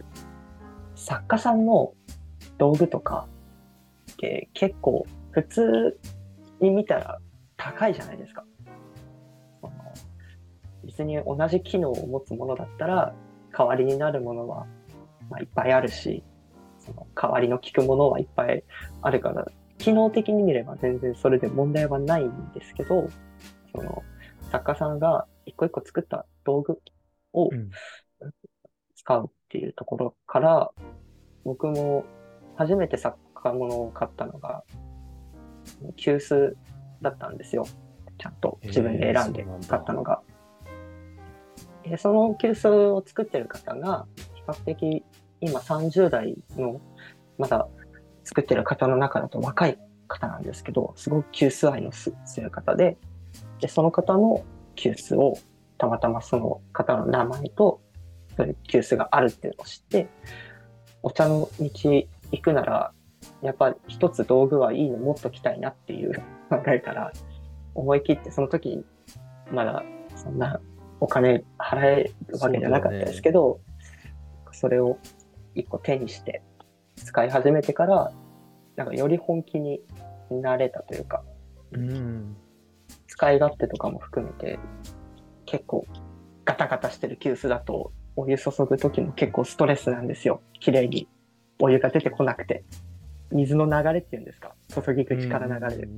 [0.94, 1.92] 作家さんの
[2.58, 3.28] 道具とか
[4.12, 5.98] って結構普通
[6.60, 7.18] に見たら
[7.56, 8.44] 高いじゃないですか。
[10.84, 13.14] 別に同じ機能を持つものだったら
[13.56, 14.66] 代わりになるものは、
[15.28, 16.24] まあ、いっぱいあるし
[16.78, 18.64] その代わりの効くものはいっぱい
[19.02, 19.46] あるから
[19.78, 23.08] 機能的に見れば全然それで問題はないんですけど
[23.74, 24.02] その
[24.50, 26.80] 作家さんが一個一個作った道具
[27.32, 27.50] を
[28.96, 30.84] 使うっていうところから、うん、
[31.44, 32.04] 僕も
[32.56, 34.64] 初めて作家物を買ったのが
[35.96, 36.54] 急須
[37.02, 37.66] だったんですよ。
[38.18, 40.20] ちゃんと自分で選んで買ったのが。
[41.84, 45.04] えー、その急須を作ってる方が比較的
[45.40, 46.80] 今30代の
[47.38, 47.68] まだ
[48.28, 52.98] 作ってる方の中だと若い方なんですけど、すごく急須愛の強い方で、
[53.60, 54.44] で、その方の
[54.76, 55.38] 急須を、
[55.78, 57.80] たまたまその方の名前と、
[58.36, 60.08] そういう急須があるっていうのを知って、
[61.02, 62.92] お茶の道行くなら、
[63.40, 66.12] やっぱ一つ道具はいいの持っときたいなっていう
[66.50, 67.10] 考えから、
[67.74, 68.84] 思い切ってその時、
[69.50, 69.82] まだ
[70.16, 70.60] そんな
[71.00, 73.60] お金払えるわけじゃなかったですけど、
[74.52, 74.98] そ、ね,、れを
[75.54, 76.42] 一個手にして
[76.98, 78.12] 使い始めてから、
[78.76, 79.80] なんかより本気に
[80.30, 81.22] なれたというか、
[81.72, 82.36] うん、
[83.06, 84.58] 使い勝手とかも含めて、
[85.46, 85.86] 結構
[86.44, 90.42] ガタガタしてる急須だと、お湯注ぐ時も結構ストレスなんですよ。
[90.60, 91.08] 綺麗に
[91.60, 92.64] お湯が出てこなくて。
[93.30, 94.54] 水の流れっていうんですか？
[94.70, 95.90] 注ぎ口から流れる。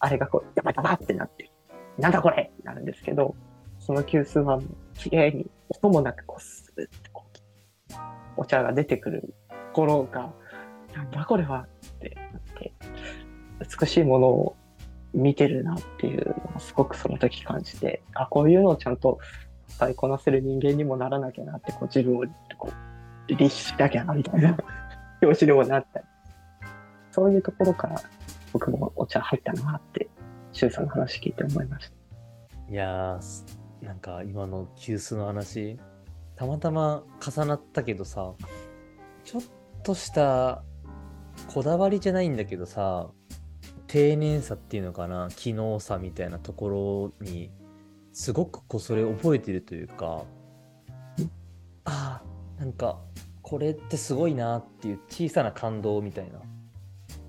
[0.00, 1.48] あれがこう、ヤバヤバってなって、
[1.96, 3.36] なんだこれってなるんですけど、
[3.78, 4.60] その急須は
[4.94, 7.94] 綺麗に音もなくこうスーッてこう、
[8.36, 9.32] お茶が出てくる
[9.76, 10.32] ところが、
[10.94, 12.72] なんだこれはってなって、
[13.78, 14.56] 美しいものを
[15.12, 19.18] 見てるなっていうのをすごくその時感じて、あ、こういうのをちゃんと
[19.68, 22.24] 使いこなせる人間にもならなきゃなって、こう自分を
[22.56, 22.72] こ
[23.28, 24.56] う律しなきゃなみたいな
[25.20, 26.06] 表紙にもなったり。
[27.10, 28.00] そういうところから
[28.54, 30.08] 僕もお茶入ったなって、
[30.52, 32.72] 周さんの話聞いて思いました。
[32.72, 35.78] いやー、なんか今の急須の話、
[36.34, 38.32] たまたま重なったけどさ、
[39.24, 39.42] ちょっ
[39.86, 40.64] とした
[41.46, 43.08] こだわりじゃないんだけどさ、
[43.86, 47.52] 丁寧さっていうのかな機能さみたいなところに
[48.12, 50.24] すごくこうそれ覚えてるというか
[51.84, 52.20] あ
[52.58, 52.98] なんか
[53.42, 56.40] これってすごいなっていう小さな感動みたいな。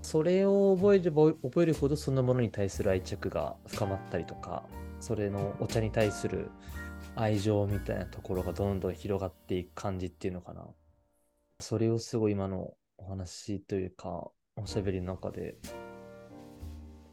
[0.01, 4.63] それを覚えれば覚えるほどそのものに対する愛着が深まったりとか
[5.01, 6.49] それのお茶に対する
[7.15, 10.65] 愛情みたいなところがどんどん広がっていく感じっていうのかな。
[11.59, 15.57] それをすごい今のお話というかおしゃべりの中で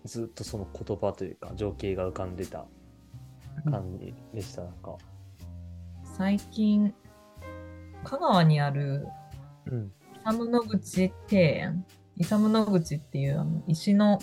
[0.04, 2.66] ずっとその言葉というか情景が浮かんでた
[3.70, 4.98] 感じでした、なんか。
[6.16, 6.92] 最近、
[8.04, 9.07] 香川にある、
[9.66, 14.18] うん、イサム・ノグチ庭園、イサム・ノグチっていうあの石の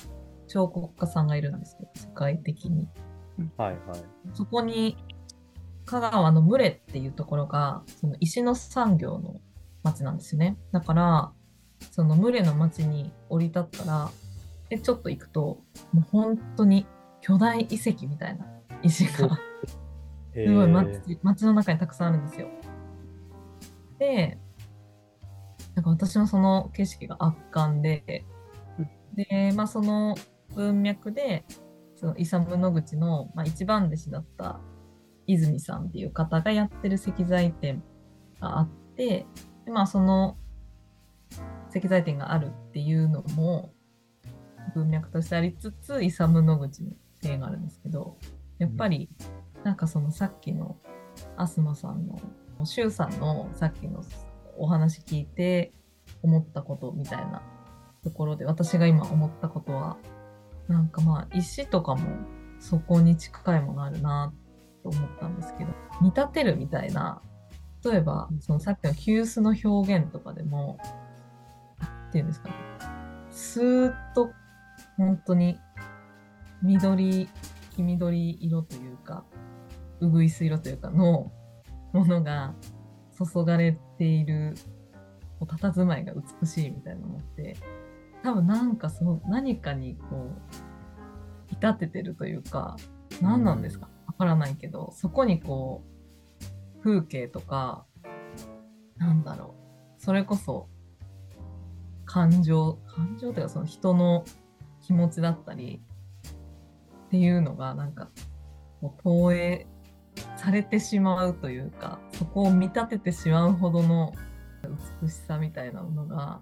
[0.47, 2.87] 彫刻家さんがいるんですけど、世界的に。
[3.57, 4.03] はいはい。
[4.33, 4.97] そこに、
[5.85, 9.41] 香川の群れっていうところが、その石の産業の
[9.83, 10.57] 町なんですよね。
[10.71, 11.31] だから、
[11.91, 14.11] その群れの町に降り立ったら、
[14.69, 16.85] で、ちょっと行くと、もう本当に
[17.21, 18.45] 巨大遺跡みたいな
[18.83, 19.11] 石が
[20.33, 22.47] すごい町町の中にたくさんあるんですよ。
[23.99, 24.37] で、
[25.75, 28.25] なんか私のその景色が圧巻で、
[29.13, 30.15] で、まあその
[30.55, 31.45] 文脈で、
[31.95, 34.59] そのイサム・ノグチの、まあ、一番弟子だった
[35.27, 37.83] 泉さんっていう方がやってる石材店
[38.39, 39.25] があって、で
[39.67, 40.37] まあその
[41.75, 43.73] 石材店があるっていうのも
[44.75, 46.91] 文脈としてありつつ、イサム・ノグチの
[47.23, 48.17] 例があるんですけど、
[48.57, 49.09] やっぱり
[49.63, 50.77] なんかそのさっきの
[51.37, 52.19] アスマさんの、
[52.65, 54.03] シュウさんのさっきの
[54.57, 55.73] お話聞いて
[56.21, 57.41] 思ったことみたいな
[58.03, 59.97] ところで、私が今思ったことは、
[60.67, 62.01] なんかまあ石とかも
[62.59, 64.33] そこに近いものあるな
[64.83, 65.71] と思ったんですけど、
[66.01, 67.21] 見立てるみたいな、
[67.83, 70.77] 例えばそのさっきの急須の表現とかでも、
[72.09, 72.55] っていうんですかね、
[73.29, 74.31] スーッと
[74.97, 75.57] 本当に
[76.61, 77.27] 緑、
[77.75, 79.23] 黄緑色というか、
[79.99, 81.31] うぐいす色というかの
[81.93, 82.53] ものが
[83.17, 84.55] 注がれている
[85.39, 87.55] こう佇まいが美しいみたいなのって
[88.23, 90.31] 多分なんかその何かにこ
[91.49, 92.77] う至っててるというか
[93.21, 93.89] 何なんですか？
[94.07, 95.90] わからないけどそこにこう
[96.83, 97.85] 風景とか
[98.97, 99.55] なんだろ
[99.97, 100.01] う。
[100.01, 100.67] それこそ
[102.05, 104.25] 感情感情というかその人の
[104.81, 105.81] 気持ちだったり
[107.07, 108.09] っていうのがなんか
[108.81, 109.67] もう投影
[110.37, 114.13] されてしまうというかそこを見立ててしまうほどの
[115.01, 116.41] 美しさみたいなものが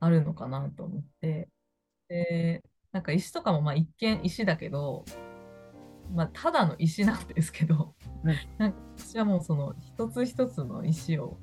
[0.00, 1.48] あるのかなと思って。
[2.08, 2.62] で
[2.92, 5.04] なんか石とかもまあ一見石だけど、
[6.14, 7.95] まあ、ただの石なんですけど、
[8.58, 11.38] なんか私はもうその一つ一つの石を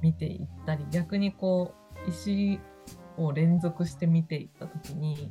[0.00, 1.74] 見ていったり逆にこ
[2.06, 2.60] う石
[3.16, 5.30] を連続して見ていった時に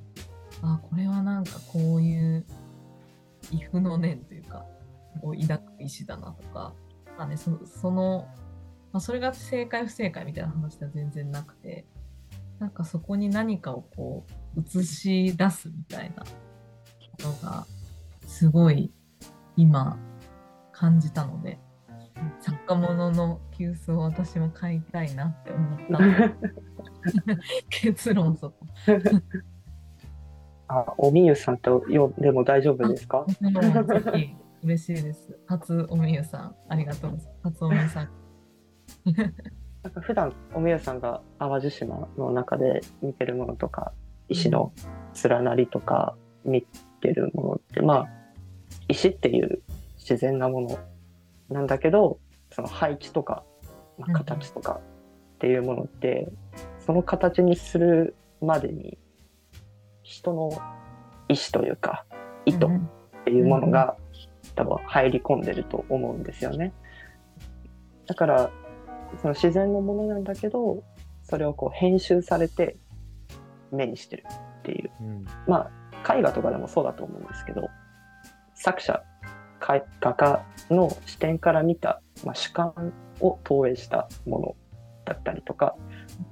[0.62, 2.46] あこれはなんかこういう
[3.52, 4.66] 異譜の念というか
[5.22, 6.74] を抱く石だなとか、
[7.18, 8.28] まあね、そその、
[8.92, 11.86] まあ、それが正解不正解みたいな話では全然なくて
[12.60, 14.26] なんかそこに何かをこ
[14.56, 16.28] う映し出すみたいなこ
[17.18, 17.66] とが
[18.26, 18.92] すごい
[19.58, 19.98] 今
[20.84, 21.60] 感じたので
[22.42, 27.38] 作家物の急須を私も買いたいなって思った
[27.72, 28.68] 結論そこ
[30.68, 33.26] あおみゆさんと呼んでも大丈夫ですか？
[34.62, 35.38] 嬉しいです。
[35.46, 37.60] 初おみゆさん、ありがとうございます。
[37.60, 38.10] 初おみゆさん。
[39.84, 43.94] なんか普段おみゆさんが淡路島の中で見てるものとか、
[44.28, 44.74] 石の
[45.30, 46.62] 連なりとか見
[47.02, 48.10] てるものって、まあ、
[48.90, 49.62] 石っていう
[50.10, 50.80] 自然なもの。
[51.50, 52.20] なんだけど、
[52.52, 53.44] その配置とか、
[53.98, 54.80] まあ、形とか
[55.36, 56.32] っていうものって、
[56.86, 58.98] その形にするまでに
[60.04, 60.52] 人の
[61.28, 62.06] 意志というか
[62.46, 63.96] 意図っていうものが
[64.56, 66.74] 多分入り込んでると思うんですよね。
[68.06, 68.52] だから
[69.22, 70.84] その自然のものなんだけど
[71.24, 72.76] それをこう編集されて
[73.72, 74.26] 目にしてる
[74.60, 75.70] っていう、うん、ま
[76.04, 77.70] あ絵画とかでもそうだと思うんですけど
[78.56, 79.02] 作者
[80.02, 84.56] 画家の視点から見た、まあ、主観を投影したもの
[85.06, 85.76] だったりとか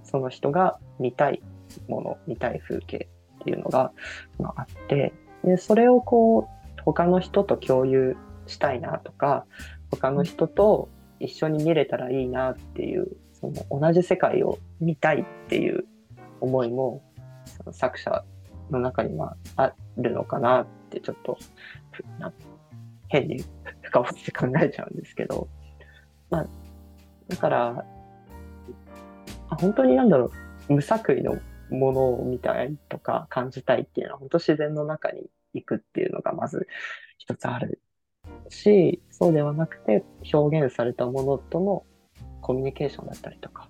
[0.04, 1.41] その人が見たい
[1.88, 3.10] もの見たい風景
[3.41, 3.91] っていうのが、
[4.39, 5.13] まあ、あって
[5.44, 8.17] でそれをこう他の人と共有
[8.48, 9.46] したいなとか
[9.91, 10.89] 他の人と
[11.20, 15.86] 一緒に見れたらいいなっていうその同じ世界を見たいっていう
[16.41, 17.02] 思いも
[17.46, 18.24] その作者
[18.70, 21.38] の中にはあるのかなってちょっと
[23.12, 23.43] 変に
[23.81, 25.47] 深掘って考えちゃうんですけど、
[26.29, 26.47] まあ、
[27.27, 27.85] だから
[29.59, 30.31] 本当になんだろう。
[30.69, 31.37] 無作為の
[31.69, 36.67] ものを見たいとか感じたいっていうのは本当自然の中に行くっていうのがまず
[37.17, 37.81] 一つある
[38.49, 40.03] しそうではなくて
[40.33, 41.83] 表現されたものとの
[42.41, 43.69] コミュニケーションだったりとか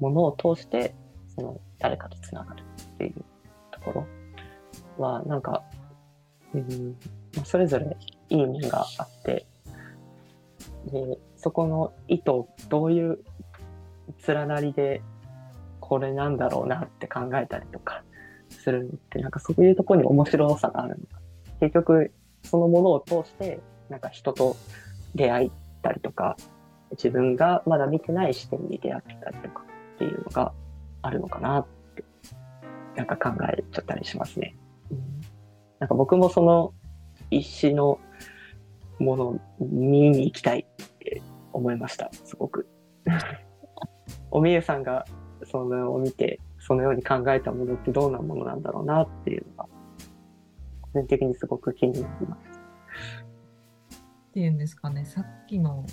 [0.00, 0.94] ものを通して
[1.34, 2.62] その誰かとつながる
[2.94, 3.24] っていう
[3.70, 4.06] とこ
[4.98, 5.62] ろはなんか、
[6.54, 6.96] うん、
[7.44, 7.96] それぞれ
[8.28, 9.46] いい面があって
[10.86, 12.24] でそこの意図
[12.68, 13.18] どういう
[14.26, 15.02] 連なりで
[15.80, 18.02] これなんだろうなって考えたりとか
[18.50, 20.96] するのって、なんかそういうとこに面白さがあるの。
[21.60, 22.12] 結局、
[22.42, 24.56] そのものを通して、なんか人と
[25.14, 25.50] 出会っ
[25.82, 26.36] たりとか、
[26.92, 29.64] 自分がまだ見てない視点に出会ったりとか
[29.96, 30.52] っていうのが
[31.02, 31.66] あるのかなっ
[31.96, 32.04] て、
[32.96, 34.56] なんか考えちゃったりしますね。
[34.90, 34.98] うん、
[35.78, 36.72] なんか僕もその
[37.30, 38.00] 石の
[38.98, 41.22] もの見に行きたいって
[41.52, 42.68] 思いました、すごく。
[44.30, 45.04] おみゆさんが
[45.44, 49.68] そのを見て、そのように考えたものってどんなものなんだろうなっていうのが、
[50.92, 52.60] 個人的にすごく気になります。
[54.30, 55.84] っていうんですかね、さっきの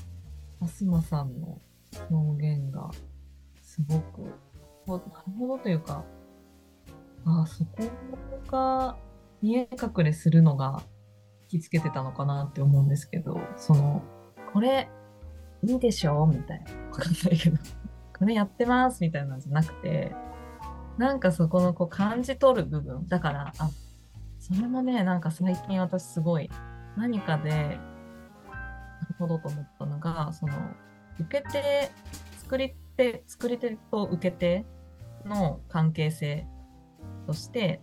[0.60, 1.60] アスマさんの
[2.10, 2.92] 表現が
[3.62, 4.22] すごく、
[4.86, 5.04] なる
[5.40, 6.04] ほどというか、
[7.26, 7.84] ああ、そこ
[8.48, 8.98] が
[9.42, 10.82] 見え隠れするのが
[11.48, 14.04] きつけてたのかなって思うんですけど、その、
[14.54, 14.90] これ
[15.64, 16.72] いいでしょみたいな。
[16.90, 17.58] わかんないけど、
[18.18, 20.16] これやってますみたいなんじゃなくて、
[20.98, 23.08] なんかそこのこう感じ取る部分。
[23.08, 23.70] だから、あ、
[24.40, 26.50] それもね、なんか最近私すごい
[26.96, 30.54] 何かでなるほどと思ったのが、その、
[31.20, 31.92] 受け手、
[32.38, 34.66] 作り手、作り手と受け手
[35.26, 36.48] の関係性
[37.26, 37.82] として、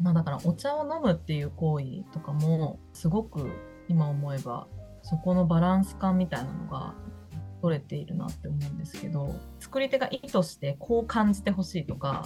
[0.00, 3.50] まあだからお茶を飲むっていう行為とかも、すごく
[3.88, 4.66] 今思えば、
[5.02, 6.94] そこのバランス感みたいなのが
[7.60, 12.24] 取れているなって思うんですけど、作り手が意図してこう感じてほしいとか、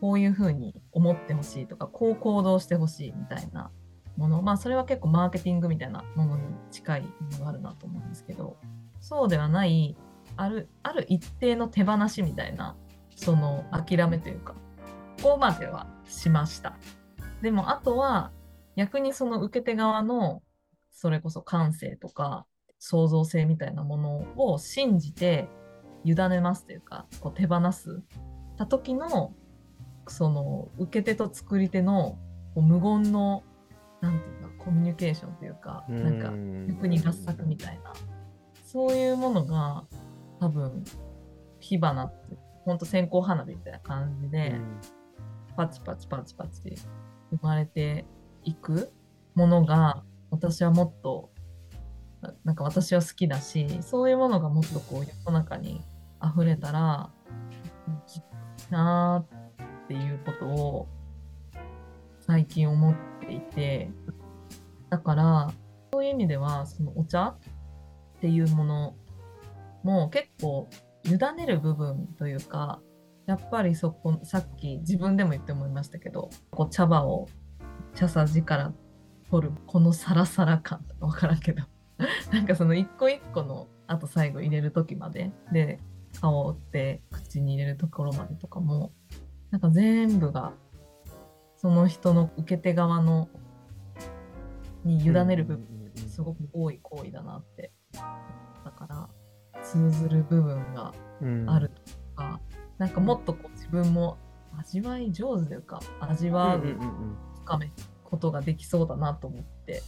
[0.00, 3.70] こういうふうに思ってほしいとか、こう行動してほしいみたいな
[4.16, 7.08] もの、まあそれは結構マーケティングみたいなものに近いも
[7.38, 8.56] のがあるなと思うんですけど、
[9.00, 9.96] そうではない、
[10.36, 12.76] ある、ある一定の手放しみたいな、
[13.14, 14.54] その諦めというか、
[15.22, 16.76] ここまではしました。
[17.42, 18.30] でもあとは
[18.76, 20.42] 逆にその受け手側の
[20.92, 22.46] それこそ感性とか
[22.78, 25.48] 創造性みたいなものを信じて
[26.04, 28.02] 委ねますというかこう手放す。
[28.56, 29.34] た時の
[30.08, 32.18] その受け手と作り手の
[32.54, 33.42] 無言の
[34.00, 36.30] なんていうかコミュニケーションというかなんか
[36.72, 37.92] 逆に合作みたいな
[38.64, 39.84] そういうものが
[40.40, 40.84] 多分
[41.60, 44.54] 火花ってほんと線香花火みたいな感じで、
[45.56, 46.62] パチパチパチパチ
[47.32, 48.04] 生まれて
[48.44, 48.92] いく
[49.34, 51.30] ものが私はもっと
[52.44, 55.80] なんか私は好きだしそういうものがもっとこう世の中に
[56.22, 57.10] 溢れたら
[57.88, 58.22] いい
[58.70, 59.24] な
[59.84, 60.88] っていうことを
[62.20, 63.90] 最近思っていて
[64.90, 65.52] だから
[65.92, 67.38] そういう意味ではそのお茶っ
[68.20, 68.94] ていうもの
[69.82, 70.68] も結構
[71.04, 72.80] 委ねる部分というか
[73.26, 77.28] やっぱりそこさっき自分でも言って思いましたけどこう茶葉を
[77.94, 78.72] 茶さじから
[79.30, 81.62] 取るこのサラサラ感とか分からんけど。
[82.32, 85.78] なんかその一個一個のあと最後入れる時までで
[86.20, 88.92] 顔って口に入れるところまでとかも
[89.50, 90.52] なんか全部が
[91.56, 93.28] その人の受け手側の
[94.84, 97.72] に委ねる部分すごく多い行為だなって。
[98.64, 99.08] だから
[99.62, 100.92] 通ずる部分が
[101.46, 101.82] あると
[102.14, 102.40] か、
[102.78, 104.18] なんかもっとこう自分も
[104.58, 106.76] 味わい上手というか味わう
[107.44, 107.70] 深め
[108.04, 109.82] ことができそうだなと思って、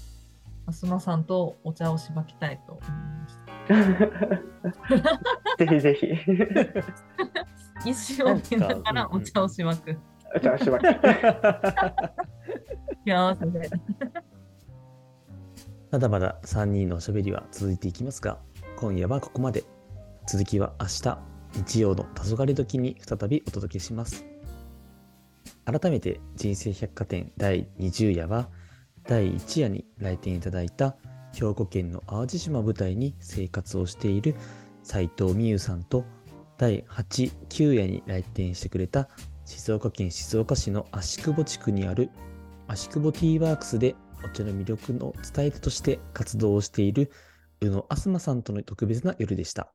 [0.66, 3.44] あすまさんとお茶をしばきたいと思いました。
[5.58, 6.08] ぜひぜひ。
[7.90, 9.98] 石を見ながらお茶をしばく。
[10.34, 10.86] お茶をしばく。
[10.86, 10.88] い
[13.10, 13.36] や
[15.90, 18.38] まだまだ3人のおしゃべりは続いていきますが、
[18.76, 19.64] 今夜はここまで。
[20.26, 21.18] 続きは明日、
[21.56, 24.24] 日曜の黄昏時に再びお届けします。
[25.64, 28.48] 改めて人生百貨店第20夜は
[29.04, 30.96] 第1夜に来店いただいた
[31.32, 34.34] 兵庫県の淡路島舞台に生活をしている
[34.82, 36.04] 斉藤美優さんと
[36.56, 39.08] 第8、9夜に来店してくれた
[39.44, 42.10] 静岡県静岡市の足久保地区にある
[42.68, 47.10] 足久保ティーワークスでお茶の魅力の伝え手として活動をしている
[47.60, 49.72] 宇野あすまさんとの特別な夜でした。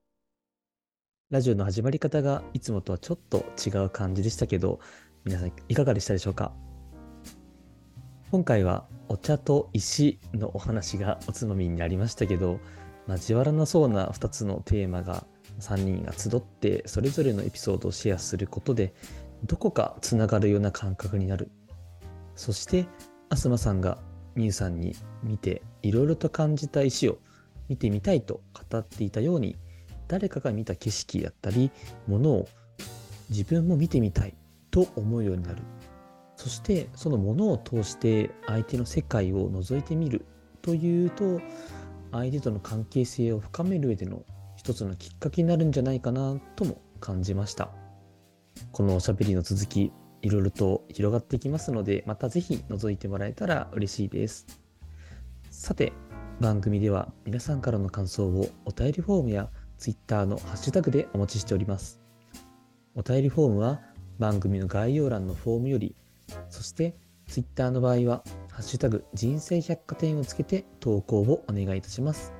[1.31, 4.79] ラジオの始まり方がいつもとはちょっと違う感じでしたけど、
[5.25, 6.51] 皆さんいかがでしたでしょうか？
[8.31, 12.59] 今回はお茶と石のお話がおつまみになりましたけど
[13.07, 15.23] 交わらなそうな2つのテーマが
[15.59, 18.95] 3人が集ってそれぞれのエピソードをシェアすることで
[19.45, 21.51] どこかつながるような感覚になる。
[22.33, 22.87] そして
[23.29, 23.99] アスマさんが
[24.33, 27.19] ミユさんに見ていろいろと感じた石を
[27.67, 29.57] 見てみたいと語っていたように
[30.09, 31.71] 誰かが見た景色やったり
[32.05, 32.49] ものを
[33.29, 34.35] 自分も見てみたい
[34.69, 35.61] と思うようになる
[36.35, 40.25] そしてそのものを通して相手の世界を覗いてみる
[40.61, 41.39] というと
[42.11, 44.23] 相手との関係性を深める上での
[44.57, 47.69] 一つのきっかけになるんじゃないかなとも感じました
[48.73, 54.45] このおしゃべりの続きいろいろと広がっていきますので、またぜひ覗いてもらえたら嬉しいです。
[55.49, 55.93] さて、
[56.39, 59.49] 番組では皆さんからの感想をお便りフォームや
[59.79, 61.99] Twitter のハッシュタグでお待ちしております。
[62.93, 63.81] お便りフォームは
[64.19, 65.95] 番組の概要欄のフォームより、
[66.49, 66.95] そして
[67.27, 72.33] Twitter の場合は、ハッシュタグ人生百貨店をつけて投稿をお願いいたします。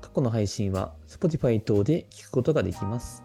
[0.00, 3.22] 過去の配信は Spotify 等で聞くことができます。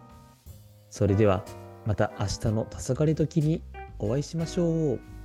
[0.90, 1.44] それでは
[1.86, 3.62] また明日の黄昏時に
[3.98, 5.15] お会いしましょう。